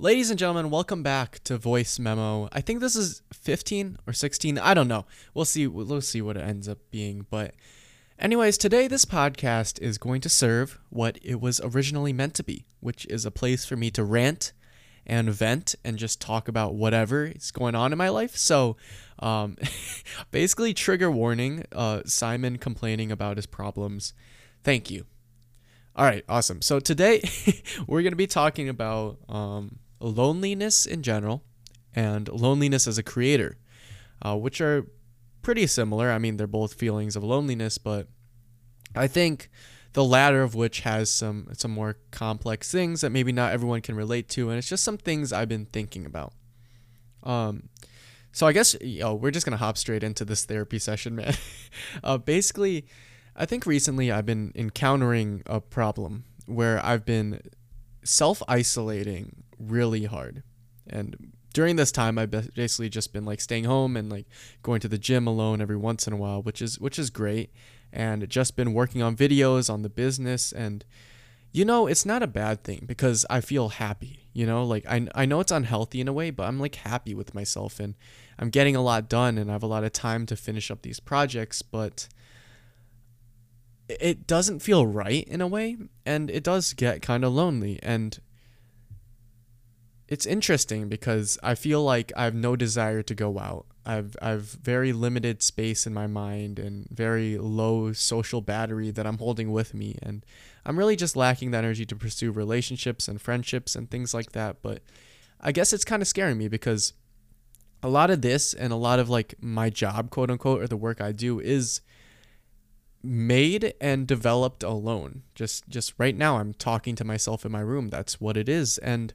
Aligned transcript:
Ladies 0.00 0.30
and 0.30 0.38
gentlemen, 0.38 0.70
welcome 0.70 1.02
back 1.02 1.42
to 1.42 1.58
Voice 1.58 1.98
Memo. 1.98 2.48
I 2.52 2.60
think 2.60 2.78
this 2.78 2.94
is 2.94 3.20
15 3.32 3.98
or 4.06 4.12
16. 4.12 4.56
I 4.56 4.72
don't 4.72 4.86
know. 4.86 5.06
We'll 5.34 5.44
see. 5.44 5.66
We'll 5.66 6.00
see 6.00 6.22
what 6.22 6.36
it 6.36 6.44
ends 6.44 6.68
up 6.68 6.78
being. 6.92 7.26
But, 7.28 7.56
anyways, 8.16 8.58
today 8.58 8.86
this 8.86 9.04
podcast 9.04 9.82
is 9.82 9.98
going 9.98 10.20
to 10.20 10.28
serve 10.28 10.78
what 10.90 11.18
it 11.20 11.40
was 11.40 11.60
originally 11.64 12.12
meant 12.12 12.34
to 12.34 12.44
be, 12.44 12.64
which 12.78 13.06
is 13.06 13.26
a 13.26 13.32
place 13.32 13.64
for 13.64 13.74
me 13.74 13.90
to 13.90 14.04
rant 14.04 14.52
and 15.04 15.30
vent 15.30 15.74
and 15.84 15.98
just 15.98 16.20
talk 16.20 16.46
about 16.46 16.76
whatever 16.76 17.24
is 17.24 17.50
going 17.50 17.74
on 17.74 17.90
in 17.90 17.98
my 17.98 18.08
life. 18.08 18.36
So, 18.36 18.76
um, 19.18 19.56
basically, 20.30 20.74
trigger 20.74 21.10
warning 21.10 21.64
uh, 21.72 22.02
Simon 22.06 22.58
complaining 22.58 23.10
about 23.10 23.36
his 23.36 23.46
problems. 23.46 24.14
Thank 24.62 24.92
you. 24.92 25.06
All 25.96 26.04
right, 26.04 26.24
awesome. 26.28 26.62
So 26.62 26.78
today 26.78 27.28
we're 27.88 28.02
going 28.02 28.12
to 28.12 28.16
be 28.16 28.28
talking 28.28 28.68
about 28.68 29.18
um, 29.28 29.80
loneliness 30.00 30.86
in 30.86 31.02
general 31.02 31.42
and 31.94 32.28
loneliness 32.28 32.86
as 32.86 32.98
a 32.98 33.02
creator, 33.02 33.58
uh, 34.22 34.36
which 34.36 34.60
are 34.60 34.86
pretty 35.42 35.66
similar. 35.66 36.10
I 36.10 36.18
mean, 36.18 36.36
they're 36.36 36.46
both 36.46 36.74
feelings 36.74 37.16
of 37.16 37.24
loneliness, 37.24 37.78
but 37.78 38.08
I 38.94 39.06
think 39.06 39.50
the 39.92 40.04
latter 40.04 40.42
of 40.42 40.54
which 40.54 40.80
has 40.80 41.10
some 41.10 41.48
some 41.54 41.70
more 41.70 41.96
complex 42.10 42.70
things 42.70 43.00
that 43.00 43.10
maybe 43.10 43.32
not 43.32 43.52
everyone 43.52 43.80
can 43.80 43.96
relate 43.96 44.28
to, 44.30 44.50
and 44.50 44.58
it's 44.58 44.68
just 44.68 44.84
some 44.84 44.98
things 44.98 45.32
I've 45.32 45.48
been 45.48 45.66
thinking 45.66 46.06
about. 46.06 46.32
Um, 47.22 47.68
so 48.32 48.46
I 48.46 48.52
guess 48.52 48.76
you 48.80 49.00
know, 49.00 49.14
we're 49.14 49.30
just 49.30 49.46
gonna 49.46 49.56
hop 49.56 49.78
straight 49.78 50.04
into 50.04 50.24
this 50.24 50.44
therapy 50.44 50.78
session, 50.78 51.16
man. 51.16 51.34
uh, 52.04 52.18
basically 52.18 52.86
I 53.38 53.46
think 53.46 53.66
recently 53.66 54.10
I've 54.10 54.26
been 54.26 54.50
encountering 54.56 55.42
a 55.46 55.60
problem 55.60 56.24
where 56.46 56.84
I've 56.84 57.04
been 57.04 57.40
self 58.02 58.42
isolating 58.48 59.44
really 59.58 60.04
hard. 60.04 60.42
And 60.86 61.32
during 61.54 61.76
this 61.76 61.92
time 61.92 62.18
I've 62.18 62.30
basically 62.30 62.88
just 62.88 63.12
been 63.12 63.24
like 63.24 63.40
staying 63.40 63.64
home 63.64 63.96
and 63.96 64.10
like 64.10 64.26
going 64.62 64.80
to 64.80 64.88
the 64.88 64.98
gym 64.98 65.26
alone 65.26 65.60
every 65.60 65.76
once 65.76 66.06
in 66.06 66.12
a 66.12 66.16
while, 66.16 66.42
which 66.42 66.62
is 66.62 66.78
which 66.78 66.98
is 66.98 67.10
great. 67.10 67.52
And 67.92 68.28
just 68.28 68.56
been 68.56 68.74
working 68.74 69.02
on 69.02 69.16
videos 69.16 69.72
on 69.72 69.82
the 69.82 69.88
business 69.88 70.52
and 70.52 70.84
you 71.50 71.64
know, 71.64 71.86
it's 71.86 72.04
not 72.04 72.22
a 72.22 72.26
bad 72.26 72.62
thing 72.62 72.84
because 72.86 73.24
I 73.30 73.40
feel 73.40 73.70
happy, 73.70 74.28
you 74.34 74.46
know, 74.46 74.64
like 74.64 74.84
I, 74.86 75.08
I 75.14 75.24
know 75.24 75.40
it's 75.40 75.50
unhealthy 75.50 76.00
in 76.00 76.08
a 76.08 76.12
way, 76.12 76.30
but 76.30 76.44
I'm 76.44 76.60
like 76.60 76.74
happy 76.76 77.14
with 77.14 77.34
myself 77.34 77.80
and 77.80 77.94
I'm 78.38 78.50
getting 78.50 78.76
a 78.76 78.82
lot 78.82 79.08
done 79.08 79.38
and 79.38 79.50
I 79.50 79.54
have 79.54 79.62
a 79.62 79.66
lot 79.66 79.84
of 79.84 79.92
time 79.92 80.26
to 80.26 80.36
finish 80.36 80.70
up 80.70 80.82
these 80.82 81.00
projects, 81.00 81.62
but 81.62 82.08
it 83.88 84.26
doesn't 84.26 84.60
feel 84.60 84.86
right 84.86 85.24
in 85.26 85.40
a 85.40 85.46
way 85.46 85.78
and 86.04 86.30
it 86.30 86.44
does 86.44 86.74
get 86.74 87.00
kind 87.00 87.24
of 87.24 87.32
lonely 87.32 87.80
and 87.82 88.18
it's 90.08 90.26
interesting 90.26 90.88
because 90.88 91.38
I 91.42 91.54
feel 91.54 91.84
like 91.84 92.12
I 92.16 92.24
have 92.24 92.34
no 92.34 92.56
desire 92.56 93.02
to 93.02 93.14
go 93.14 93.38
out. 93.38 93.66
I've 93.84 94.16
I've 94.20 94.42
very 94.42 94.92
limited 94.92 95.42
space 95.42 95.86
in 95.86 95.94
my 95.94 96.06
mind 96.06 96.58
and 96.58 96.88
very 96.90 97.38
low 97.38 97.92
social 97.92 98.40
battery 98.40 98.90
that 98.90 99.06
I'm 99.06 99.18
holding 99.18 99.52
with 99.52 99.74
me 99.74 99.98
and 100.02 100.24
I'm 100.64 100.78
really 100.78 100.96
just 100.96 101.16
lacking 101.16 101.50
the 101.50 101.58
energy 101.58 101.86
to 101.86 101.96
pursue 101.96 102.30
relationships 102.30 103.08
and 103.08 103.20
friendships 103.20 103.74
and 103.74 103.90
things 103.90 104.12
like 104.12 104.32
that, 104.32 104.60
but 104.60 104.82
I 105.40 105.52
guess 105.52 105.72
it's 105.72 105.84
kind 105.84 106.02
of 106.02 106.08
scaring 106.08 106.36
me 106.36 106.48
because 106.48 106.92
a 107.82 107.88
lot 107.88 108.10
of 108.10 108.22
this 108.22 108.52
and 108.52 108.72
a 108.72 108.76
lot 108.76 108.98
of 108.98 109.08
like 109.08 109.34
my 109.40 109.70
job, 109.70 110.10
quote 110.10 110.30
unquote, 110.30 110.60
or 110.60 110.66
the 110.66 110.76
work 110.76 111.00
I 111.00 111.12
do 111.12 111.40
is 111.40 111.80
made 113.02 113.72
and 113.80 114.06
developed 114.06 114.62
alone. 114.62 115.22
Just 115.34 115.68
just 115.68 115.94
right 115.96 116.16
now 116.16 116.38
I'm 116.38 116.52
talking 116.52 116.94
to 116.96 117.04
myself 117.04 117.46
in 117.46 117.52
my 117.52 117.60
room. 117.60 117.88
That's 117.88 118.20
what 118.20 118.36
it 118.36 118.48
is. 118.48 118.78
And 118.78 119.14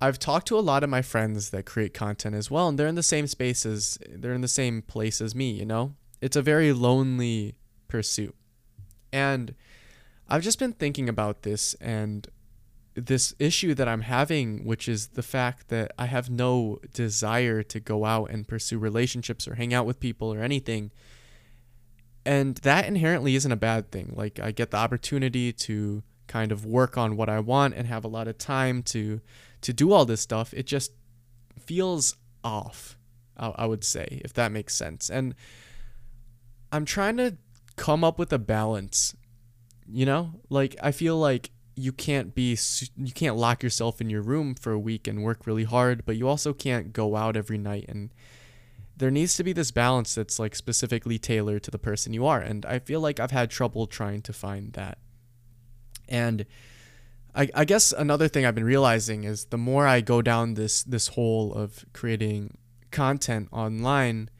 I've 0.00 0.18
talked 0.18 0.46
to 0.48 0.58
a 0.58 0.60
lot 0.60 0.84
of 0.84 0.90
my 0.90 1.02
friends 1.02 1.50
that 1.50 1.64
create 1.64 1.94
content 1.94 2.34
as 2.34 2.50
well 2.50 2.68
and 2.68 2.78
they're 2.78 2.86
in 2.86 2.94
the 2.94 3.02
same 3.02 3.26
spaces, 3.26 3.98
they're 4.08 4.34
in 4.34 4.42
the 4.42 4.48
same 4.48 4.82
place 4.82 5.20
as 5.20 5.34
me, 5.34 5.50
you 5.50 5.64
know? 5.64 5.94
It's 6.20 6.36
a 6.36 6.42
very 6.42 6.72
lonely 6.72 7.54
pursuit. 7.88 8.34
And 9.12 9.54
I've 10.28 10.42
just 10.42 10.58
been 10.58 10.72
thinking 10.72 11.08
about 11.08 11.42
this 11.42 11.74
and 11.74 12.28
this 12.94 13.34
issue 13.38 13.74
that 13.74 13.88
I'm 13.88 14.02
having, 14.02 14.64
which 14.64 14.88
is 14.88 15.08
the 15.08 15.22
fact 15.22 15.68
that 15.68 15.92
I 15.98 16.06
have 16.06 16.30
no 16.30 16.78
desire 16.92 17.62
to 17.62 17.80
go 17.80 18.04
out 18.04 18.30
and 18.30 18.48
pursue 18.48 18.78
relationships 18.78 19.46
or 19.46 19.54
hang 19.54 19.74
out 19.74 19.86
with 19.86 20.00
people 20.00 20.32
or 20.32 20.42
anything 20.42 20.90
and 22.26 22.56
that 22.56 22.86
inherently 22.86 23.36
isn't 23.36 23.52
a 23.52 23.56
bad 23.56 23.90
thing 23.90 24.12
like 24.14 24.38
i 24.40 24.50
get 24.50 24.72
the 24.72 24.76
opportunity 24.76 25.52
to 25.52 26.02
kind 26.26 26.50
of 26.50 26.66
work 26.66 26.98
on 26.98 27.16
what 27.16 27.28
i 27.28 27.38
want 27.38 27.72
and 27.72 27.86
have 27.86 28.04
a 28.04 28.08
lot 28.08 28.26
of 28.28 28.36
time 28.36 28.82
to 28.82 29.20
to 29.66 29.72
do 29.72 29.92
all 29.92 30.04
this 30.04 30.20
stuff 30.20 30.54
it 30.54 30.64
just 30.64 30.92
feels 31.58 32.16
off 32.44 32.96
i 33.36 33.66
would 33.66 33.82
say 33.82 34.20
if 34.24 34.32
that 34.32 34.52
makes 34.52 34.74
sense 34.74 35.10
and 35.10 35.34
i'm 36.70 36.84
trying 36.84 37.16
to 37.16 37.36
come 37.74 38.04
up 38.04 38.16
with 38.18 38.32
a 38.32 38.38
balance 38.38 39.14
you 39.90 40.06
know 40.06 40.30
like 40.48 40.76
i 40.80 40.92
feel 40.92 41.18
like 41.18 41.50
you 41.74 41.92
can't 41.92 42.32
be 42.34 42.56
you 42.96 43.12
can't 43.12 43.36
lock 43.36 43.62
yourself 43.62 44.00
in 44.00 44.08
your 44.08 44.22
room 44.22 44.54
for 44.54 44.72
a 44.72 44.78
week 44.78 45.08
and 45.08 45.24
work 45.24 45.46
really 45.46 45.64
hard 45.64 46.06
but 46.06 46.16
you 46.16 46.28
also 46.28 46.52
can't 46.52 46.92
go 46.92 47.16
out 47.16 47.36
every 47.36 47.58
night 47.58 47.84
and 47.88 48.10
there 48.96 49.10
needs 49.10 49.36
to 49.36 49.44
be 49.44 49.52
this 49.52 49.70
balance 49.70 50.14
that's 50.14 50.38
like 50.38 50.54
specifically 50.54 51.18
tailored 51.18 51.62
to 51.64 51.70
the 51.70 51.78
person 51.78 52.14
you 52.14 52.24
are. 52.24 52.40
And 52.40 52.64
I 52.64 52.78
feel 52.78 53.00
like 53.00 53.20
I've 53.20 53.30
had 53.30 53.50
trouble 53.50 53.86
trying 53.86 54.22
to 54.22 54.32
find 54.32 54.72
that. 54.72 54.98
And 56.08 56.46
I, 57.36 57.48
I 57.54 57.64
guess 57.64 57.92
another 57.92 58.28
thing 58.28 58.46
I've 58.46 58.54
been 58.54 58.64
realizing 58.64 59.24
is 59.24 59.46
the 59.46 59.58
more 59.58 59.86
I 59.86 60.00
go 60.00 60.22
down 60.22 60.54
this 60.54 60.82
this 60.82 61.08
hole 61.08 61.52
of 61.52 61.84
creating 61.92 62.56
content 62.90 63.48
online, 63.52 64.30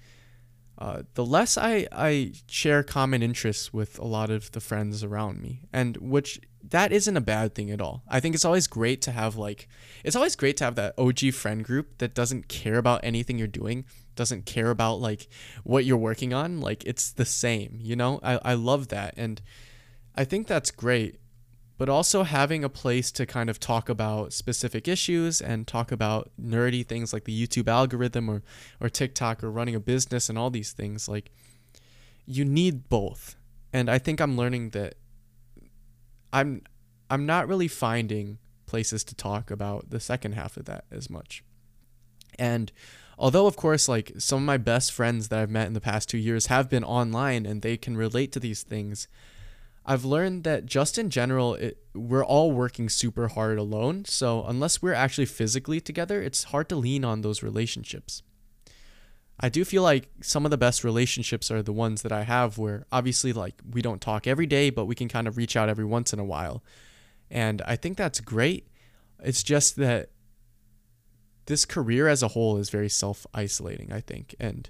uh, 0.78 1.02
the 1.14 1.24
less 1.24 1.58
I, 1.58 1.86
I 1.92 2.32
share 2.48 2.82
common 2.82 3.22
interests 3.22 3.72
with 3.72 3.98
a 3.98 4.06
lot 4.06 4.30
of 4.30 4.50
the 4.52 4.60
friends 4.60 5.04
around 5.04 5.42
me. 5.42 5.68
And 5.72 5.96
which 5.98 6.40
that 6.70 6.90
isn't 6.90 7.16
a 7.16 7.20
bad 7.20 7.54
thing 7.54 7.70
at 7.70 7.80
all. 7.80 8.02
I 8.08 8.18
think 8.18 8.34
it's 8.34 8.44
always 8.44 8.66
great 8.66 9.02
to 9.02 9.12
have 9.12 9.36
like 9.36 9.68
it's 10.02 10.16
always 10.16 10.34
great 10.34 10.56
to 10.58 10.64
have 10.64 10.74
that 10.76 10.94
OG 10.98 11.32
friend 11.34 11.62
group 11.62 11.98
that 11.98 12.14
doesn't 12.14 12.48
care 12.48 12.78
about 12.78 13.00
anything 13.04 13.38
you're 13.38 13.46
doing 13.46 13.84
doesn't 14.14 14.46
care 14.46 14.70
about 14.70 14.94
like 14.94 15.28
what 15.62 15.84
you're 15.84 15.96
working 15.98 16.32
on 16.32 16.58
like 16.58 16.82
it's 16.86 17.12
the 17.12 17.24
same 17.26 17.78
you 17.82 17.94
know 17.94 18.18
i, 18.22 18.40
I 18.42 18.54
love 18.54 18.88
that 18.88 19.12
and 19.18 19.42
i 20.14 20.24
think 20.24 20.46
that's 20.46 20.70
great 20.70 21.20
but 21.78 21.88
also 21.88 22.22
having 22.22 22.64
a 22.64 22.68
place 22.68 23.12
to 23.12 23.26
kind 23.26 23.50
of 23.50 23.60
talk 23.60 23.88
about 23.88 24.32
specific 24.32 24.88
issues 24.88 25.40
and 25.40 25.66
talk 25.66 25.92
about 25.92 26.30
nerdy 26.40 26.86
things 26.86 27.12
like 27.12 27.24
the 27.24 27.46
youtube 27.46 27.68
algorithm 27.68 28.28
or 28.28 28.42
or 28.80 28.88
tiktok 28.88 29.44
or 29.44 29.50
running 29.50 29.74
a 29.74 29.80
business 29.80 30.28
and 30.28 30.38
all 30.38 30.50
these 30.50 30.72
things 30.72 31.08
like 31.08 31.30
you 32.26 32.44
need 32.44 32.88
both. 32.88 33.36
And 33.72 33.88
i 33.88 33.98
think 33.98 34.20
i'm 34.20 34.36
learning 34.36 34.70
that 34.70 34.96
i'm 36.32 36.62
i'm 37.08 37.24
not 37.24 37.48
really 37.48 37.68
finding 37.68 38.38
places 38.66 39.04
to 39.04 39.14
talk 39.14 39.50
about 39.50 39.90
the 39.90 40.00
second 40.00 40.32
half 40.32 40.56
of 40.56 40.64
that 40.64 40.84
as 40.90 41.08
much. 41.08 41.44
And 42.38 42.72
although 43.16 43.46
of 43.46 43.56
course 43.56 43.88
like 43.88 44.12
some 44.18 44.40
of 44.40 44.44
my 44.44 44.56
best 44.56 44.92
friends 44.92 45.28
that 45.28 45.38
I've 45.38 45.50
met 45.50 45.68
in 45.68 45.72
the 45.72 45.80
past 45.80 46.08
2 46.10 46.18
years 46.18 46.46
have 46.46 46.68
been 46.68 46.84
online 46.84 47.46
and 47.46 47.62
they 47.62 47.76
can 47.76 47.96
relate 47.96 48.32
to 48.32 48.40
these 48.40 48.62
things 48.62 49.08
I've 49.88 50.04
learned 50.04 50.42
that 50.44 50.66
just 50.66 50.98
in 50.98 51.10
general 51.10 51.54
it, 51.54 51.78
we're 51.94 52.24
all 52.24 52.50
working 52.50 52.88
super 52.88 53.28
hard 53.28 53.56
alone. 53.56 54.04
So 54.04 54.44
unless 54.44 54.82
we're 54.82 54.92
actually 54.92 55.26
physically 55.26 55.80
together 55.80 56.20
it's 56.20 56.44
hard 56.44 56.68
to 56.70 56.76
lean 56.76 57.04
on 57.04 57.22
those 57.22 57.42
relationships. 57.42 58.22
I 59.38 59.48
do 59.48 59.64
feel 59.64 59.82
like 59.82 60.08
some 60.22 60.44
of 60.44 60.50
the 60.50 60.56
best 60.56 60.82
relationships 60.82 61.50
are 61.50 61.62
the 61.62 61.72
ones 61.72 62.02
that 62.02 62.10
I 62.10 62.22
have 62.22 62.58
where 62.58 62.84
obviously 62.90 63.32
like 63.32 63.54
we 63.70 63.80
don't 63.80 64.00
talk 64.00 64.26
every 64.26 64.46
day 64.46 64.70
but 64.70 64.86
we 64.86 64.96
can 64.96 65.08
kind 65.08 65.28
of 65.28 65.36
reach 65.36 65.56
out 65.56 65.68
every 65.68 65.84
once 65.84 66.12
in 66.12 66.18
a 66.18 66.24
while. 66.24 66.64
And 67.30 67.62
I 67.62 67.76
think 67.76 67.96
that's 67.96 68.20
great. 68.20 68.66
It's 69.22 69.42
just 69.42 69.76
that 69.76 70.10
this 71.46 71.64
career 71.64 72.08
as 72.08 72.22
a 72.22 72.28
whole 72.28 72.58
is 72.58 72.70
very 72.70 72.88
self 72.88 73.26
isolating, 73.32 73.92
I 73.92 74.00
think. 74.00 74.34
And 74.38 74.68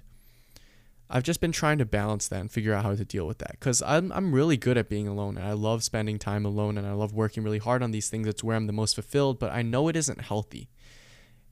I've 1.09 1.23
just 1.23 1.39
been 1.39 1.53
trying 1.53 1.77
to 1.77 1.85
balance 1.85 2.27
that 2.27 2.41
and 2.41 2.51
figure 2.51 2.73
out 2.73 2.83
how 2.83 2.93
to 2.93 3.05
deal 3.05 3.25
with 3.25 3.37
that 3.37 3.51
because 3.51 3.81
I'm, 3.81 4.11
I'm 4.11 4.33
really 4.33 4.57
good 4.57 4.77
at 4.77 4.89
being 4.89 5.07
alone 5.07 5.37
and 5.37 5.45
I 5.45 5.53
love 5.53 5.83
spending 5.83 6.19
time 6.19 6.45
alone 6.45 6.77
and 6.77 6.85
I 6.85 6.91
love 6.91 7.13
working 7.13 7.43
really 7.43 7.59
hard 7.59 7.81
on 7.81 7.91
these 7.91 8.09
things. 8.09 8.27
It's 8.27 8.43
where 8.43 8.57
I'm 8.57 8.67
the 8.67 8.73
most 8.73 8.95
fulfilled, 8.95 9.39
but 9.39 9.51
I 9.51 9.61
know 9.61 9.87
it 9.87 9.95
isn't 9.95 10.21
healthy. 10.21 10.69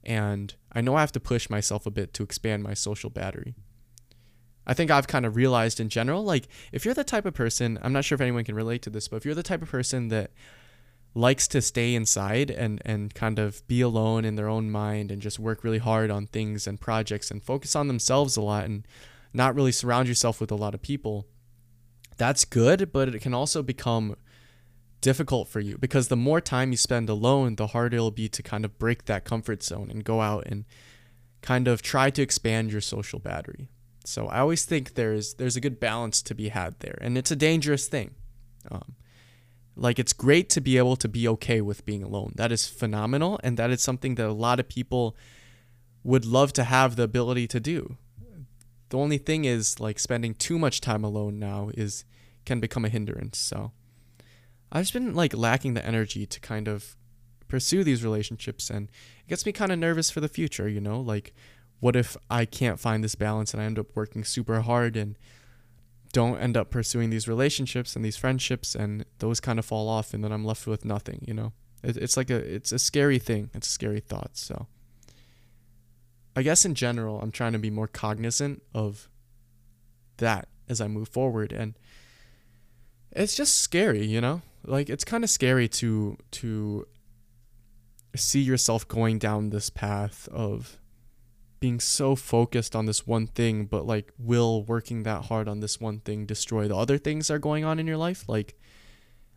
And 0.04 0.54
I 0.72 0.82
know 0.82 0.96
I 0.96 1.00
have 1.00 1.14
to 1.14 1.20
push 1.20 1.50
myself 1.50 1.86
a 1.86 1.92
bit 1.92 2.14
to 2.16 2.24
expand 2.24 2.64
my 2.64 2.74
social 2.74 3.10
battery. 3.10 3.56
I 4.68 4.74
think 4.74 4.92
I've 4.92 5.08
kind 5.08 5.26
of 5.26 5.36
realized 5.36 5.80
in 5.80 5.90
general, 5.90 6.24
like, 6.24 6.48
if 6.72 6.86
you're 6.86 6.94
the 6.94 7.04
type 7.04 7.26
of 7.26 7.34
person, 7.34 7.80
I'm 7.82 7.94
not 7.94 8.04
sure 8.04 8.16
if 8.16 8.22
anyone 8.22 8.44
can 8.44 8.56
relate 8.56 8.82
to 8.84 8.90
this, 8.90 9.08
but 9.08 9.18
if 9.18 9.26
you're 9.26 9.36
the 9.36 9.44
type 9.44 9.62
of 9.62 9.70
person 9.70 10.10
that 10.10 10.32
likes 11.14 11.48
to 11.48 11.62
stay 11.62 11.96
inside 11.96 12.52
and 12.52 12.82
and 12.84 13.14
kind 13.14 13.40
of 13.40 13.66
be 13.68 13.80
alone 13.80 14.26
in 14.26 14.36
their 14.36 14.50
own 14.50 14.70
mind 14.70 15.12
and 15.12 15.22
just 15.22 15.40
work 15.40 15.64
really 15.64 15.78
hard 15.78 16.12
on 16.12 16.28
things 16.28 16.68
and 16.68 16.82
projects 16.82 17.32
and 17.32 17.42
focus 17.42 17.74
on 17.74 17.88
themselves 17.88 18.36
a 18.36 18.42
lot 18.42 18.66
and 18.66 18.86
not 19.36 19.54
really 19.54 19.72
surround 19.72 20.08
yourself 20.08 20.40
with 20.40 20.52
a 20.52 20.56
lot 20.56 20.74
of 20.74 20.82
people 20.82 21.28
that's 22.18 22.46
good 22.46 22.92
but 22.92 23.14
it 23.14 23.22
can 23.22 23.34
also 23.34 23.62
become 23.62 24.16
difficult 25.06 25.48
for 25.48 25.60
you 25.60 25.78
because 25.78 26.08
the 26.08 26.16
more 26.16 26.42
time 26.42 26.72
you 26.72 26.78
spend 26.78 27.10
alone, 27.10 27.58
the 27.58 27.68
harder 27.68 27.98
it'll 27.98 28.10
be 28.10 28.28
to 28.28 28.42
kind 28.42 28.66
of 28.66 28.80
break 28.80 29.06
that 29.06 29.24
comfort 29.24 29.62
zone 29.62 29.92
and 29.92 30.04
go 30.04 30.20
out 30.20 30.48
and 30.48 30.66
kind 31.44 31.68
of 31.68 31.84
try 31.84 32.10
to 32.10 32.24
expand 32.24 32.72
your 32.72 32.82
social 32.82 33.20
battery. 33.20 33.68
So 34.04 34.26
I 34.26 34.40
always 34.40 34.66
think 34.66 34.96
there's 34.96 35.36
there's 35.36 35.56
a 35.56 35.62
good 35.62 35.80
balance 35.80 36.24
to 36.24 36.34
be 36.34 36.50
had 36.50 36.80
there, 36.80 36.98
and 37.02 37.20
it's 37.20 37.30
a 37.30 37.36
dangerous 37.36 37.88
thing. 37.88 38.16
Um, 38.72 38.96
like 39.76 40.00
it's 40.00 40.12
great 40.12 40.50
to 40.50 40.60
be 40.60 40.80
able 40.80 40.96
to 40.96 41.08
be 41.08 41.28
okay 41.28 41.62
with 41.62 41.86
being 41.86 42.02
alone. 42.02 42.34
That 42.36 42.52
is 42.52 42.68
phenomenal, 42.68 43.40
and 43.44 43.58
that 43.58 43.70
is 43.70 43.84
something 43.84 44.16
that 44.16 44.26
a 44.26 44.34
lot 44.34 44.60
of 44.60 44.68
people 44.68 45.16
would 46.04 46.26
love 46.26 46.52
to 46.54 46.64
have 46.64 46.96
the 46.96 47.04
ability 47.04 47.48
to 47.50 47.60
do. 47.60 47.98
The 48.90 48.98
only 48.98 49.18
thing 49.18 49.46
is 49.46 49.80
like 49.80 50.00
spending 50.00 50.34
too 50.36 50.60
much 50.60 50.82
time 50.82 51.04
alone 51.04 51.40
now 51.40 51.72
is 51.74 52.06
can 52.46 52.60
become 52.60 52.86
a 52.86 52.90
hindrance. 52.90 53.38
So 53.38 53.72
I've 54.72 54.84
just 54.84 54.94
been 54.94 55.14
like 55.14 55.34
lacking 55.36 55.74
the 55.74 55.86
energy 55.86 56.26
to 56.26 56.40
kind 56.40 56.68
of 56.68 56.96
pursue 57.48 57.84
these 57.84 58.04
relationships 58.04 58.70
and 58.70 58.90
it 59.20 59.30
gets 59.30 59.46
me 59.46 59.52
kind 59.52 59.72
of 59.72 59.80
nervous 59.80 60.10
for 60.10 60.20
the 60.20 60.28
future, 60.28 60.68
you 60.68 60.82
know? 60.82 61.00
Like 61.00 61.34
what 61.80 61.96
if 61.96 62.16
I 62.30 62.46
can't 62.46 62.80
find 62.80 63.04
this 63.04 63.16
balance 63.16 63.54
and 63.54 63.62
I 63.62 63.66
end 63.66 63.80
up 63.80 63.88
working 63.96 64.24
super 64.24 64.62
hard 64.62 64.96
and 64.96 65.18
don't 66.14 66.38
end 66.38 66.56
up 66.56 66.70
pursuing 66.70 67.10
these 67.10 67.28
relationships 67.28 67.96
and 67.96 68.06
these 68.06 68.16
friendships 68.16 68.76
and 68.76 69.06
those 69.20 69.40
kind 69.40 69.60
of 69.60 69.66
fall 69.66 69.90
off 69.90 70.14
and 70.14 70.24
then 70.24 70.32
I'm 70.32 70.46
left 70.46 70.66
with 70.66 70.86
nothing, 70.86 71.24
you 71.28 71.34
know? 71.34 71.54
It, 71.84 71.98
it's 71.98 72.18
like 72.18 72.30
a 72.30 72.38
it's 72.38 72.72
a 72.72 72.80
scary 72.80 73.20
thing. 73.20 73.50
It's 73.54 73.68
a 73.68 73.72
scary 73.72 74.00
thought, 74.00 74.32
so 74.34 74.68
I 76.36 76.42
guess 76.42 76.66
in 76.66 76.76
general, 76.76 77.22
I'm 77.22 77.32
trying 77.32 77.54
to 77.54 77.60
be 77.60 77.70
more 77.70 77.88
cognizant 77.88 78.62
of 78.74 79.10
that 80.18 80.48
as 80.68 80.82
I 80.82 80.88
move 80.88 81.10
forward 81.10 81.52
and 81.52 81.78
it's 83.12 83.36
just 83.36 83.62
scary, 83.62 84.06
you 84.06 84.20
know? 84.20 84.42
like 84.68 84.90
it's 84.90 85.04
kind 85.04 85.24
of 85.24 85.30
scary 85.30 85.68
to 85.68 86.18
to 86.32 86.88
see 88.16 88.42
yourself 88.42 88.88
going 88.88 89.20
down 89.20 89.50
this 89.50 89.70
path 89.70 90.28
of 90.32 90.78
being 91.60 91.80
so 91.80 92.16
focused 92.16 92.76
on 92.76 92.86
this 92.86 93.08
one 93.08 93.28
thing 93.28 93.66
but 93.66 93.86
like 93.86 94.12
will 94.18 94.64
working 94.64 95.04
that 95.04 95.26
hard 95.26 95.48
on 95.48 95.60
this 95.60 95.80
one 95.80 96.00
thing 96.00 96.26
destroy 96.26 96.68
the 96.68 96.76
other 96.76 96.98
things 96.98 97.28
that 97.28 97.36
are 97.36 97.40
going 97.40 97.66
on 97.66 97.80
in 97.80 97.88
your 97.88 97.98
life 97.98 98.26
like 98.28 98.56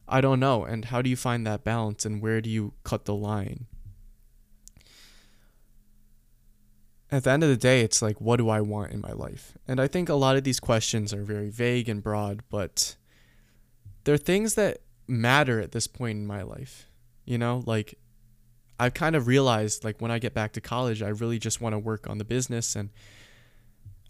i 0.06 0.20
don't 0.20 0.40
know 0.40 0.64
and 0.64 0.86
how 0.86 1.00
do 1.02 1.10
you 1.10 1.16
find 1.16 1.46
that 1.46 1.64
balance 1.64 2.04
and 2.04 2.20
where 2.22 2.40
do 2.40 2.50
you 2.50 2.72
cut 2.84 3.04
the 3.04 3.14
line 3.14 3.66
at 7.10 7.25
the 7.25 7.31
end 7.31 7.43
of 7.43 7.49
the 7.49 7.56
day 7.56 7.81
it's 7.81 8.02
like 8.02 8.20
what 8.20 8.37
do 8.37 8.49
i 8.49 8.60
want 8.60 8.93
in 8.93 9.00
my 9.00 9.12
life 9.12 9.56
and 9.66 9.81
i 9.81 9.87
think 9.87 10.08
a 10.08 10.14
lot 10.14 10.37
of 10.37 10.44
these 10.44 10.60
questions 10.60 11.14
are 11.14 11.22
very 11.22 11.49
vague 11.49 11.88
and 11.88 12.02
broad 12.02 12.43
but 12.50 12.96
they're 14.08 14.16
things 14.16 14.55
that 14.55 14.78
matter 15.06 15.60
at 15.60 15.72
this 15.72 15.87
point 15.87 16.19
in 16.19 16.26
my 16.26 16.43
life. 16.43 16.88
You 17.25 17.38
know, 17.38 17.62
like 17.66 17.99
I've 18.78 18.94
kind 18.94 19.16
of 19.16 19.26
realized 19.26 19.84
like 19.84 20.00
when 20.00 20.10
I 20.10 20.19
get 20.19 20.34
back 20.34 20.52
to 20.52 20.60
college, 20.60 21.02
I 21.02 21.08
really 21.08 21.38
just 21.38 21.60
want 21.60 21.75
to 21.75 21.78
work 21.78 22.08
on 22.08 22.19
the 22.19 22.25
business 22.25 22.76
and 22.76 22.90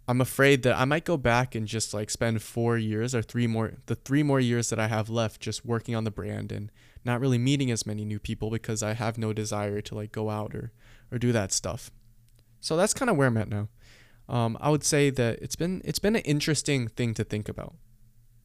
I'm 0.06 0.20
afraid 0.20 0.62
that 0.62 0.78
I 0.78 0.84
might 0.84 1.04
go 1.04 1.16
back 1.16 1.54
and 1.54 1.66
just 1.66 1.92
like 1.92 2.10
spend 2.10 2.42
4 2.42 2.78
years 2.78 3.14
or 3.14 3.22
3 3.22 3.46
more 3.46 3.74
the 3.86 3.94
3 3.94 4.22
more 4.22 4.40
years 4.40 4.70
that 4.70 4.78
I 4.78 4.86
have 4.86 5.10
left 5.10 5.40
just 5.40 5.66
working 5.66 5.94
on 5.94 6.04
the 6.04 6.10
brand 6.10 6.50
and 6.50 6.70
not 7.04 7.20
really 7.20 7.38
meeting 7.38 7.70
as 7.70 7.84
many 7.84 8.04
new 8.04 8.18
people 8.18 8.50
because 8.50 8.82
I 8.82 8.94
have 8.94 9.18
no 9.18 9.32
desire 9.32 9.80
to 9.82 9.94
like 9.94 10.12
go 10.12 10.30
out 10.30 10.54
or 10.54 10.72
or 11.10 11.18
do 11.18 11.32
that 11.32 11.52
stuff. 11.52 11.90
So 12.60 12.76
that's 12.76 12.94
kind 12.94 13.10
of 13.10 13.16
where 13.16 13.26
I'm 13.26 13.36
at 13.36 13.48
now. 13.48 13.68
Um, 14.28 14.58
I 14.60 14.70
would 14.70 14.84
say 14.84 15.10
that 15.10 15.38
it's 15.40 15.56
been 15.56 15.80
it's 15.84 15.98
been 15.98 16.16
an 16.16 16.22
interesting 16.22 16.88
thing 16.88 17.14
to 17.14 17.24
think 17.24 17.48
about 17.48 17.74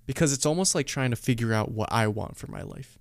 because 0.06 0.32
it's 0.32 0.46
almost 0.46 0.76
like 0.76 0.88
trying 0.88 1.10
to 1.10 1.16
figure 1.16 1.54
out 1.54 1.72
what 1.72 1.92
I 1.92 2.08
want 2.08 2.38
for 2.38 2.48
my 2.48 2.62
life. 2.62 2.98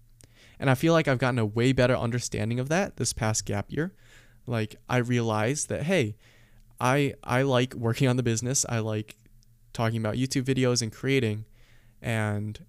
And 0.59 0.69
I 0.69 0.75
feel 0.75 0.93
like 0.93 1.09
I've 1.09 1.19
gotten 1.19 1.39
a 1.39 1.47
way 1.47 1.73
better 1.73 1.97
understanding 1.97 2.59
of 2.59 2.69
that 2.69 2.97
this 2.97 3.13
past 3.13 3.45
gap 3.45 3.67
year. 3.69 3.93
Like 4.47 4.77
I 4.89 4.99
realized 4.99 5.69
that 5.69 5.85
hey, 5.85 6.17
I 6.81 7.15
I 7.23 7.43
like 7.43 7.75
working 7.75 8.09
on 8.09 8.17
the 8.17 8.23
business. 8.23 8.67
I 8.69 8.81
like 8.81 9.17
talking 9.73 9.99
about 9.99 10.17
YouTube 10.17 10.45
videos 10.45 10.83
and 10.83 10.93
creating 10.93 11.45
and 12.01 12.65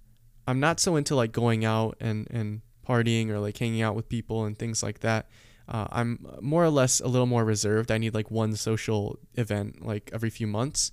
I'm 0.48 0.60
not 0.60 0.80
so 0.80 0.96
into 0.96 1.16
like 1.16 1.32
going 1.32 1.66
out 1.66 1.98
and 2.00 2.28
and 2.30 2.62
partying 2.88 3.30
or 3.30 3.40
like 3.40 3.58
hanging 3.58 3.82
out 3.82 3.96
with 3.96 4.10
people 4.10 4.46
and 4.46 4.58
things 4.58 4.84
like 4.84 5.00
that. 5.00 5.28
Uh, 5.68 5.88
I'm 5.92 6.26
more 6.42 6.64
or 6.64 6.70
less 6.70 7.00
a 7.00 7.08
little 7.08 7.26
more 7.26 7.46
reserved. 7.46 7.92
I 7.92 7.98
need 7.98 8.14
like 8.14 8.30
one 8.30 8.56
social 8.56 9.20
event 9.36 9.86
like 9.86 10.10
every 10.14 10.30
few 10.30 10.48
months 10.48 10.92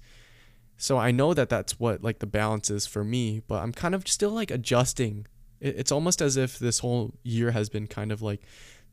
so 0.80 0.96
I 0.96 1.10
know 1.10 1.34
that 1.34 1.50
that's 1.50 1.78
what 1.78 2.02
like 2.02 2.20
the 2.20 2.26
balance 2.26 2.70
is 2.70 2.86
for 2.86 3.04
me, 3.04 3.42
but 3.46 3.62
I'm 3.62 3.70
kind 3.70 3.94
of 3.94 4.08
still 4.08 4.30
like 4.30 4.50
adjusting. 4.50 5.26
It's 5.60 5.92
almost 5.92 6.22
as 6.22 6.38
if 6.38 6.58
this 6.58 6.78
whole 6.78 7.12
year 7.22 7.50
has 7.50 7.68
been 7.68 7.86
kind 7.86 8.10
of 8.10 8.22
like 8.22 8.40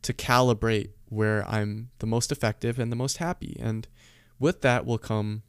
to 0.02 0.12
calibrate 0.12 0.90
where 1.08 1.48
I'm 1.48 1.92
the 2.00 2.06
most 2.06 2.30
effective 2.30 2.78
and 2.78 2.92
the 2.92 2.98
most 2.98 3.18
happy. 3.18 3.56
And 3.62 3.88
with 4.38 4.60
that 4.64 4.86
will 4.86 4.98
come 4.98 5.44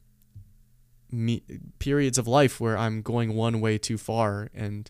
me 1.10 1.42
periods 1.80 2.18
of 2.18 2.28
life 2.28 2.60
where 2.60 2.78
I'm 2.78 3.02
going 3.02 3.34
one 3.34 3.60
way 3.60 3.76
too 3.76 3.98
far 3.98 4.48
and 4.54 4.88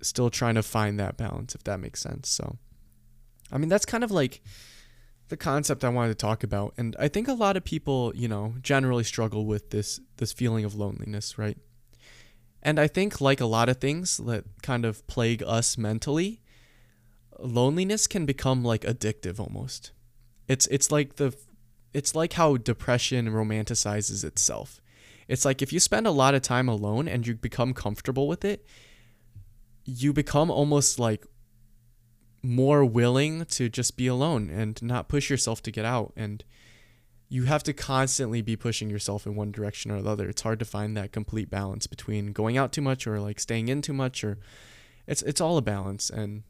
still 0.00 0.30
trying 0.30 0.54
to 0.54 0.62
find 0.62 0.98
that 0.98 1.18
balance 1.18 1.54
if 1.54 1.62
that 1.64 1.78
makes 1.78 2.00
sense. 2.00 2.30
So 2.30 2.56
I 3.50 3.58
mean 3.58 3.68
that's 3.68 3.86
kind 3.86 4.04
of 4.04 4.10
like 4.10 4.42
the 5.28 5.36
concept 5.36 5.84
I 5.84 5.88
wanted 5.90 6.18
to 6.18 6.26
talk 6.26 6.42
about. 6.42 6.74
And 6.76 6.96
I 6.98 7.08
think 7.08 7.28
a 7.28 7.34
lot 7.34 7.56
of 7.56 7.64
people, 7.64 8.12
you 8.14 8.28
know, 8.28 8.54
generally 8.62 9.04
struggle 9.04 9.46
with 9.46 9.70
this 9.70 10.00
this 10.16 10.32
feeling 10.32 10.64
of 10.64 10.74
loneliness, 10.74 11.38
right? 11.38 11.58
And 12.62 12.78
I 12.78 12.88
think 12.88 13.20
like 13.20 13.40
a 13.40 13.46
lot 13.46 13.68
of 13.68 13.78
things 13.78 14.16
that 14.18 14.44
kind 14.62 14.84
of 14.84 15.06
plague 15.06 15.42
us 15.46 15.78
mentally, 15.78 16.40
loneliness 17.38 18.06
can 18.06 18.26
become 18.26 18.64
like 18.64 18.82
addictive 18.82 19.38
almost. 19.38 19.92
It's 20.48 20.66
it's 20.68 20.90
like 20.90 21.16
the 21.16 21.36
it's 21.92 22.14
like 22.14 22.34
how 22.34 22.56
depression 22.56 23.28
romanticizes 23.28 24.24
itself. 24.24 24.80
It's 25.28 25.44
like 25.44 25.62
if 25.62 25.72
you 25.72 25.80
spend 25.80 26.06
a 26.06 26.10
lot 26.10 26.34
of 26.34 26.42
time 26.42 26.68
alone 26.68 27.06
and 27.06 27.26
you 27.26 27.34
become 27.34 27.74
comfortable 27.74 28.26
with 28.26 28.44
it, 28.44 28.64
you 29.84 30.12
become 30.12 30.50
almost 30.50 30.98
like 30.98 31.26
more 32.42 32.84
willing 32.84 33.44
to 33.46 33.68
just 33.68 33.96
be 33.96 34.06
alone 34.06 34.48
and 34.50 34.80
not 34.82 35.08
push 35.08 35.28
yourself 35.28 35.62
to 35.62 35.70
get 35.70 35.84
out 35.84 36.12
and 36.16 36.44
you 37.28 37.44
have 37.44 37.62
to 37.62 37.72
constantly 37.72 38.40
be 38.40 38.56
pushing 38.56 38.88
yourself 38.88 39.26
in 39.26 39.34
one 39.34 39.52
direction 39.52 39.90
or 39.90 40.00
the 40.00 40.10
other. 40.10 40.28
It's 40.28 40.42
hard 40.42 40.58
to 40.60 40.64
find 40.64 40.96
that 40.96 41.12
complete 41.12 41.50
balance 41.50 41.86
between 41.86 42.32
going 42.32 42.56
out 42.56 42.72
too 42.72 42.80
much 42.80 43.06
or 43.06 43.20
like 43.20 43.38
staying 43.38 43.68
in 43.68 43.82
too 43.82 43.92
much 43.92 44.24
or 44.24 44.38
it's 45.06 45.22
it's 45.22 45.40
all 45.40 45.58
a 45.58 45.62
balance 45.62 46.08
and 46.08 46.42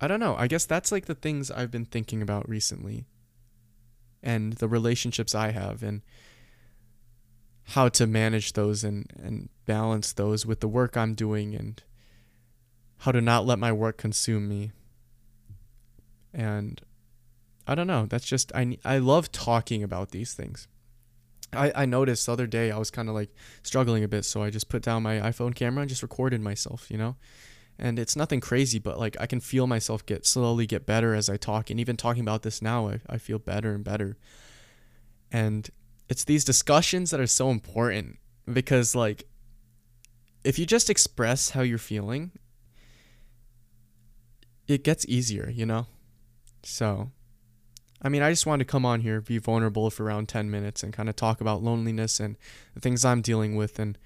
I 0.00 0.08
don't 0.08 0.18
know. 0.18 0.34
I 0.36 0.48
guess 0.48 0.64
that's 0.64 0.90
like 0.90 1.06
the 1.06 1.14
things 1.14 1.50
I've 1.50 1.70
been 1.70 1.84
thinking 1.84 2.20
about 2.20 2.48
recently 2.48 3.06
and 4.22 4.54
the 4.54 4.68
relationships 4.68 5.34
I 5.34 5.52
have 5.52 5.82
and 5.84 6.02
how 7.68 7.88
to 7.90 8.06
manage 8.08 8.54
those 8.54 8.82
and 8.82 9.06
and 9.16 9.50
balance 9.66 10.12
those 10.12 10.44
with 10.44 10.58
the 10.58 10.68
work 10.68 10.96
I'm 10.96 11.14
doing 11.14 11.54
and 11.54 11.80
how 13.02 13.10
to 13.10 13.20
not 13.20 13.44
let 13.44 13.58
my 13.58 13.72
work 13.72 13.96
consume 13.96 14.48
me. 14.48 14.70
And 16.32 16.80
I 17.66 17.74
don't 17.74 17.88
know. 17.88 18.06
That's 18.06 18.24
just 18.24 18.52
I 18.54 18.78
I 18.84 18.98
love 18.98 19.32
talking 19.32 19.82
about 19.82 20.10
these 20.10 20.34
things. 20.34 20.68
I 21.52 21.72
I 21.74 21.84
noticed 21.84 22.26
the 22.26 22.32
other 22.32 22.46
day 22.46 22.70
I 22.70 22.78
was 22.78 22.92
kind 22.92 23.08
of 23.08 23.16
like 23.16 23.30
struggling 23.64 24.04
a 24.04 24.08
bit, 24.08 24.24
so 24.24 24.42
I 24.44 24.50
just 24.50 24.68
put 24.68 24.82
down 24.82 25.02
my 25.02 25.16
iPhone 25.16 25.52
camera 25.52 25.82
and 25.82 25.88
just 25.88 26.02
recorded 26.02 26.40
myself, 26.40 26.90
you 26.92 26.96
know. 26.96 27.16
And 27.76 27.98
it's 27.98 28.14
nothing 28.14 28.40
crazy, 28.40 28.78
but 28.78 29.00
like 29.00 29.16
I 29.18 29.26
can 29.26 29.40
feel 29.40 29.66
myself 29.66 30.06
get 30.06 30.24
slowly 30.24 30.66
get 30.66 30.86
better 30.86 31.12
as 31.12 31.28
I 31.28 31.36
talk, 31.36 31.70
and 31.70 31.80
even 31.80 31.96
talking 31.96 32.22
about 32.22 32.42
this 32.42 32.62
now, 32.62 32.88
I 32.88 33.00
I 33.08 33.18
feel 33.18 33.40
better 33.40 33.74
and 33.74 33.82
better. 33.82 34.16
And 35.32 35.68
it's 36.08 36.22
these 36.22 36.44
discussions 36.44 37.10
that 37.10 37.18
are 37.18 37.26
so 37.26 37.50
important 37.50 38.18
because 38.52 38.94
like 38.94 39.24
if 40.44 40.56
you 40.56 40.66
just 40.66 40.88
express 40.88 41.50
how 41.50 41.62
you're 41.62 41.78
feeling 41.78 42.30
it 44.66 44.84
gets 44.84 45.06
easier, 45.08 45.50
you 45.50 45.66
know? 45.66 45.86
So, 46.62 47.10
I 48.00 48.08
mean, 48.08 48.22
I 48.22 48.30
just 48.30 48.46
wanted 48.46 48.64
to 48.64 48.70
come 48.70 48.84
on 48.84 49.00
here, 49.00 49.20
be 49.20 49.38
vulnerable 49.38 49.90
for 49.90 50.04
around 50.04 50.28
10 50.28 50.50
minutes 50.50 50.82
and 50.82 50.92
kind 50.92 51.08
of 51.08 51.16
talk 51.16 51.40
about 51.40 51.62
loneliness 51.62 52.20
and 52.20 52.36
the 52.74 52.80
things 52.80 53.04
I'm 53.04 53.22
dealing 53.22 53.56
with 53.56 53.78
and 53.78 53.98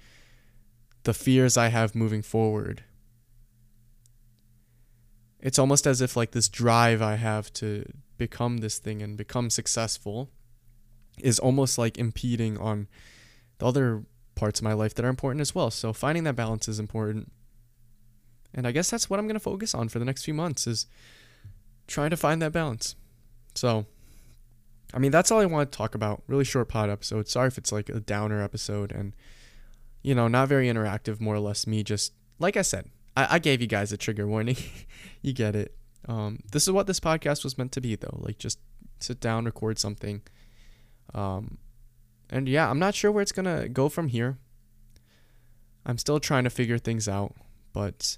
the 1.03 1.13
fears 1.13 1.57
I 1.57 1.67
have 1.69 1.95
moving 1.95 2.21
forward. 2.21 2.83
It's 5.39 5.59
almost 5.59 5.85
as 5.87 6.01
if, 6.01 6.15
like, 6.15 6.31
this 6.31 6.49
drive 6.49 7.01
I 7.01 7.15
have 7.15 7.53
to 7.53 7.85
become 8.17 8.57
this 8.57 8.79
thing 8.79 9.01
and 9.01 9.15
become 9.15 9.49
successful 9.49 10.29
is 11.19 11.39
almost 11.39 11.77
like 11.77 11.97
impeding 11.97 12.57
on 12.57 12.87
the 13.59 13.65
other 13.65 14.03
parts 14.35 14.59
of 14.59 14.63
my 14.63 14.73
life 14.73 14.93
that 14.95 15.05
are 15.05 15.09
important 15.09 15.41
as 15.41 15.53
well. 15.53 15.71
So, 15.71 15.93
finding 15.93 16.23
that 16.25 16.35
balance 16.35 16.67
is 16.67 16.79
important. 16.79 17.31
And 18.57 18.65
I 18.65 18.71
guess 18.71 18.89
that's 18.89 19.09
what 19.09 19.19
I'm 19.19 19.27
going 19.27 19.35
to 19.35 19.39
focus 19.39 19.75
on 19.75 19.87
for 19.87 19.99
the 19.99 20.05
next 20.05 20.25
few 20.25 20.33
months 20.33 20.65
is 20.65 20.87
trying 21.85 22.09
to 22.09 22.17
find 22.17 22.41
that 22.41 22.51
balance. 22.51 22.95
So, 23.53 23.85
I 24.93 24.99
mean, 24.99 25.11
that's 25.11 25.31
all 25.31 25.39
I 25.39 25.45
want 25.45 25.71
to 25.71 25.77
talk 25.77 25.93
about. 25.93 26.23
Really 26.27 26.43
short 26.43 26.67
pod 26.67 26.89
episode. 26.89 27.27
Sorry 27.29 27.47
if 27.47 27.59
it's 27.59 27.71
like 27.71 27.87
a 27.87 27.99
downer 27.99 28.43
episode 28.43 28.91
and, 28.91 29.15
you 30.01 30.15
know, 30.15 30.27
not 30.27 30.49
very 30.49 30.67
interactive, 30.67 31.21
more 31.21 31.35
or 31.35 31.39
less 31.39 31.67
me 31.67 31.83
just, 31.83 32.13
like 32.39 32.57
I 32.57 32.63
said, 32.63 32.89
I, 33.15 33.35
I 33.35 33.39
gave 33.39 33.61
you 33.61 33.67
guys 33.67 33.91
a 33.91 33.97
trigger 33.97 34.27
warning. 34.27 34.57
you 35.21 35.33
get 35.33 35.55
it. 35.55 35.77
Um, 36.07 36.39
this 36.51 36.63
is 36.63 36.71
what 36.71 36.87
this 36.87 36.99
podcast 36.99 37.43
was 37.43 37.57
meant 37.57 37.71
to 37.73 37.81
be, 37.81 37.95
though. 37.95 38.17
Like, 38.19 38.39
just 38.39 38.59
sit 38.99 39.19
down, 39.19 39.45
record 39.45 39.77
something. 39.77 40.23
Um, 41.13 41.59
and 42.29 42.49
yeah, 42.49 42.69
I'm 42.69 42.79
not 42.79 42.95
sure 42.95 43.11
where 43.11 43.21
it's 43.21 43.31
gonna 43.31 43.69
go 43.69 43.87
from 43.87 44.07
here. 44.09 44.37
I'm 45.85 45.97
still 45.97 46.19
trying 46.19 46.43
to 46.43 46.49
figure 46.49 46.77
things 46.77 47.07
out, 47.07 47.35
but 47.71 48.17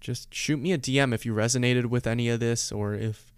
just 0.00 0.32
shoot 0.32 0.58
me 0.58 0.72
a 0.72 0.78
DM 0.78 1.12
if 1.14 1.26
you 1.26 1.34
resonated 1.34 1.86
with 1.86 2.06
any 2.06 2.28
of 2.28 2.40
this 2.40 2.70
or 2.72 2.94
if 2.94 3.32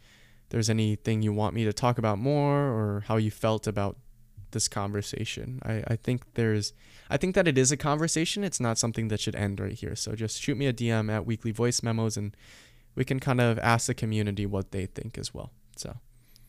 there's 0.50 0.68
anything 0.70 1.22
you 1.22 1.32
want 1.32 1.54
me 1.54 1.64
to 1.64 1.72
talk 1.72 1.98
about 1.98 2.18
more 2.18 2.58
or 2.58 3.04
how 3.06 3.16
you 3.16 3.30
felt 3.30 3.66
about 3.66 3.96
this 4.50 4.68
conversation. 4.68 5.60
I, 5.64 5.84
I 5.86 5.96
think 5.96 6.34
there's 6.34 6.72
I 7.08 7.16
think 7.16 7.34
that 7.34 7.48
it 7.48 7.56
is 7.56 7.72
a 7.72 7.76
conversation. 7.76 8.44
It's 8.44 8.60
not 8.60 8.78
something 8.78 9.08
that 9.08 9.20
should 9.20 9.36
end 9.36 9.60
right 9.60 9.72
here. 9.72 9.96
So 9.96 10.14
just 10.14 10.40
shoot 10.40 10.56
me 10.56 10.66
a 10.66 10.72
DM 10.72 11.10
at 11.10 11.26
weekly 11.26 11.52
voice 11.52 11.82
memos 11.82 12.16
and 12.16 12.36
we 12.94 13.04
can 13.04 13.20
kind 13.20 13.40
of 13.40 13.58
ask 13.60 13.86
the 13.86 13.94
community 13.94 14.46
what 14.46 14.72
they 14.72 14.86
think 14.86 15.18
as 15.18 15.32
well. 15.32 15.52
So 15.76 15.96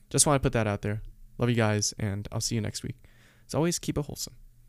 just 0.09 0.25
want 0.25 0.41
to 0.41 0.45
put 0.45 0.53
that 0.53 0.67
out 0.67 0.81
there. 0.81 1.01
Love 1.37 1.49
you 1.49 1.55
guys 1.55 1.93
and 1.99 2.27
I'll 2.31 2.41
see 2.41 2.55
you 2.55 2.61
next 2.61 2.83
week. 2.83 2.97
As 3.47 3.55
always, 3.55 3.79
keep 3.79 3.97
it 3.97 4.05
wholesome. 4.05 4.35